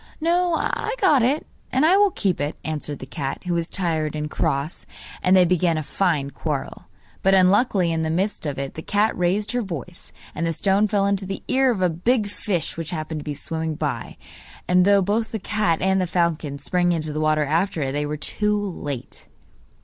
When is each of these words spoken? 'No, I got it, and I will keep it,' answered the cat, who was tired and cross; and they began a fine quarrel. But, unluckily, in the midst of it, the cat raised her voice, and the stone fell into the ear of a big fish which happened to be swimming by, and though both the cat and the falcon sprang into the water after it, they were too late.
'No, 0.19 0.55
I 0.55 0.95
got 0.99 1.21
it, 1.21 1.45
and 1.71 1.85
I 1.85 1.95
will 1.95 2.09
keep 2.09 2.41
it,' 2.41 2.55
answered 2.65 2.97
the 2.97 3.05
cat, 3.05 3.43
who 3.45 3.53
was 3.53 3.67
tired 3.67 4.15
and 4.15 4.31
cross; 4.31 4.87
and 5.21 5.35
they 5.35 5.45
began 5.45 5.77
a 5.77 5.83
fine 5.83 6.31
quarrel. 6.31 6.85
But, 7.21 7.35
unluckily, 7.35 7.91
in 7.91 8.01
the 8.01 8.09
midst 8.09 8.47
of 8.47 8.57
it, 8.57 8.73
the 8.73 8.81
cat 8.81 9.15
raised 9.15 9.51
her 9.51 9.61
voice, 9.61 10.11
and 10.33 10.47
the 10.47 10.53
stone 10.53 10.87
fell 10.87 11.05
into 11.05 11.27
the 11.27 11.43
ear 11.47 11.69
of 11.71 11.83
a 11.83 11.87
big 11.91 12.25
fish 12.25 12.77
which 12.77 12.89
happened 12.89 13.19
to 13.19 13.23
be 13.25 13.35
swimming 13.35 13.75
by, 13.75 14.17
and 14.67 14.85
though 14.85 15.03
both 15.03 15.31
the 15.31 15.37
cat 15.37 15.83
and 15.83 16.01
the 16.01 16.07
falcon 16.07 16.57
sprang 16.57 16.91
into 16.93 17.13
the 17.13 17.21
water 17.21 17.45
after 17.45 17.83
it, 17.83 17.91
they 17.91 18.07
were 18.07 18.17
too 18.17 18.59
late. 18.59 19.27